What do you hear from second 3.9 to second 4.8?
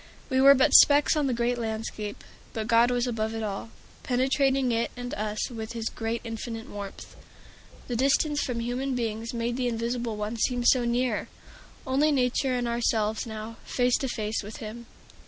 penetrating